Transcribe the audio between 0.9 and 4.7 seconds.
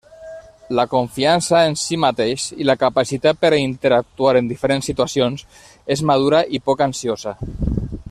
confiança en si mateix i la capacitat per a interactuar en